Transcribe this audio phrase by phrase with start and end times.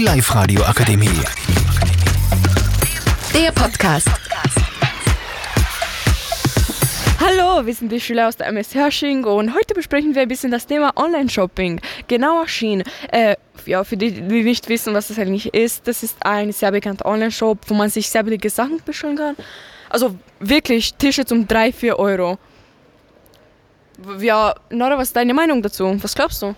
[0.00, 1.10] Die Live-Radio Akademie.
[3.34, 4.08] Der Podcast.
[7.20, 10.50] Hallo, wir sind die Schüler aus der MS Hersching und heute besprechen wir ein bisschen
[10.50, 11.82] das Thema Online-Shopping.
[12.08, 12.82] Genauer Shein.
[13.12, 13.36] Äh,
[13.66, 17.04] ja, für die, die nicht wissen, was das eigentlich ist, das ist ein sehr bekannter
[17.04, 19.36] Online-Shop, wo man sich sehr billige Sachen bestellen kann.
[19.90, 22.38] Also wirklich T-Shirts um 3, 4 Euro.
[24.18, 25.94] Ja, Nora, was ist deine Meinung dazu?
[26.02, 26.54] Was glaubst du?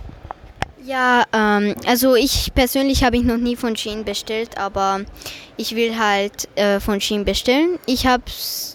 [0.84, 5.02] Ja, ähm, also ich persönlich habe ich noch nie von Shein bestellt, aber
[5.56, 7.78] ich will halt äh, von Shein bestellen.
[7.86, 8.24] Ich habe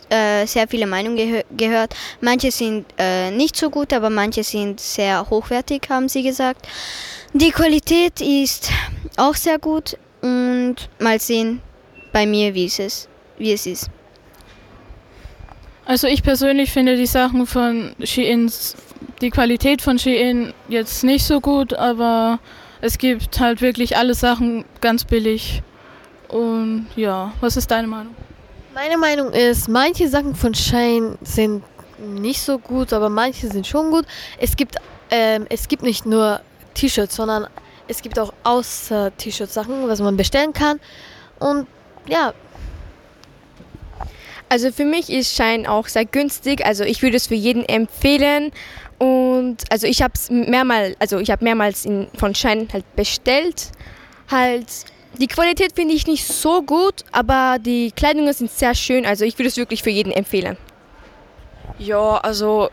[0.09, 1.95] äh, sehr viele Meinungen gehö gehört.
[2.21, 6.65] Manche sind äh, nicht so gut, aber manche sind sehr hochwertig, haben sie gesagt.
[7.33, 8.69] Die Qualität ist
[9.17, 11.61] auch sehr gut und mal sehen
[12.13, 13.09] bei mir, wie es ist.
[13.37, 13.89] Wie es ist.
[15.83, 18.49] Also ich persönlich finde die Sachen von Shein
[19.21, 22.39] die Qualität von Shein jetzt nicht so gut, aber
[22.81, 25.63] es gibt halt wirklich alle Sachen ganz billig.
[26.27, 28.15] Und ja, was ist deine Meinung?
[28.73, 31.63] Meine Meinung ist, manche Sachen von Shein sind
[31.97, 34.05] nicht so gut, aber manche sind schon gut.
[34.39, 34.75] Es gibt,
[35.09, 36.41] ähm, es gibt nicht nur
[36.75, 37.47] T-Shirts, sondern
[37.87, 40.79] es gibt auch außer T-Shirts Sachen, was man bestellen kann.
[41.39, 41.65] Und
[42.07, 42.33] ja,
[44.49, 46.65] also für mich ist Schein auch sehr günstig.
[46.65, 48.51] Also ich würde es für jeden empfehlen.
[48.97, 53.71] Und also ich habe es mehrmals, also ich habe mehrmals in, von Schein halt bestellt.
[54.29, 54.65] Halt
[55.19, 59.05] die Qualität finde ich nicht so gut, aber die Kleidungen sind sehr schön.
[59.05, 60.57] Also ich würde es wirklich für jeden empfehlen.
[61.79, 62.69] Ja, also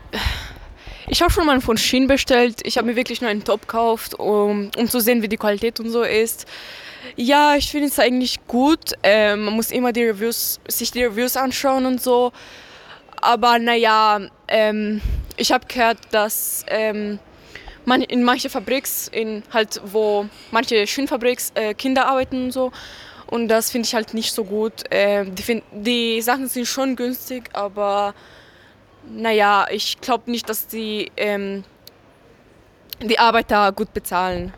[1.07, 2.61] ich habe schon mal von Shein bestellt.
[2.63, 5.79] Ich habe mir wirklich nur einen Top gekauft, um, um zu sehen, wie die Qualität
[5.79, 6.45] und so ist.
[7.15, 8.93] Ja, ich finde es eigentlich gut.
[9.03, 12.31] Ähm, man muss immer die Reviews, sich die Reviews anschauen und so.
[13.21, 15.01] Aber naja, ähm,
[15.37, 17.19] ich habe gehört, dass ähm,
[17.85, 22.71] man in manche Fabriks, in halt wo manche Schönfabriks äh, Kinder arbeiten und so.
[23.27, 24.83] Und das finde ich halt nicht so gut.
[24.91, 28.13] Ähm, die, find, die Sachen sind schon günstig, aber
[29.09, 31.63] naja, ich glaube nicht, dass die ähm,
[33.01, 34.53] die Arbeiter gut bezahlen.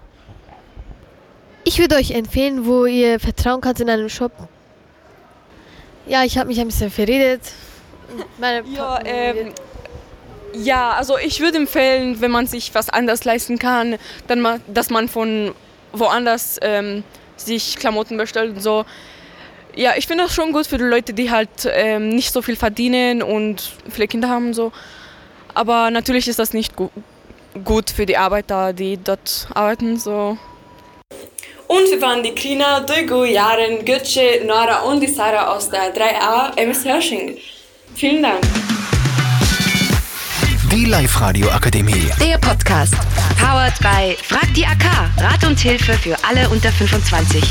[1.64, 4.32] ich würde euch empfehlen, wo ihr vertrauen könnt in einem Shop.
[6.06, 7.42] Ja, ich habe mich ein bisschen verredet.
[8.74, 9.54] Ja, ähm,
[10.54, 13.98] ja, also ich würde empfehlen, wenn man sich was anderes leisten kann,
[14.28, 15.54] dann mal, dass man von
[15.92, 17.04] woanders ähm,
[17.36, 18.86] sich Klamotten bestellt und so.
[19.78, 22.56] Ja, ich finde das schon gut für die Leute, die halt ähm, nicht so viel
[22.56, 24.72] verdienen und viele Kinder haben und so.
[25.54, 26.90] Aber natürlich ist das nicht gu
[27.64, 30.00] gut für die Arbeiter, die dort arbeiten.
[30.00, 30.38] So.
[31.68, 36.58] Und wir waren die Klina, Duygu, Jaren, Götze, Nora und die Sarah aus der 3a
[36.58, 37.38] MS Hersching.
[37.94, 38.42] Vielen Dank.
[40.72, 42.10] Die Live-Radio Akademie.
[42.20, 42.96] Der Podcast.
[43.40, 45.12] Powered by Frag die AK.
[45.20, 47.44] Rat und Hilfe für alle unter 25.